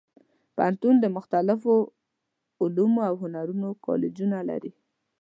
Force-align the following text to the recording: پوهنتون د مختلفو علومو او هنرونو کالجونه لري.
پوهنتون 0.55 0.95
د 0.99 1.05
مختلفو 1.17 1.73
علومو 2.61 3.01
او 3.09 3.13
هنرونو 3.23 3.69
کالجونه 3.85 4.37
لري. 4.49 4.71